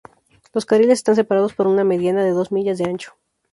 [0.51, 3.13] Los carriles están separados por una "mediana" de dos millas de ancho.